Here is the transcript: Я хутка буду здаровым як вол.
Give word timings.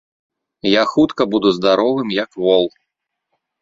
Я 0.69 0.83
хутка 0.93 1.21
буду 1.35 1.53
здаровым 1.59 2.07
як 2.23 2.43
вол. 2.43 2.65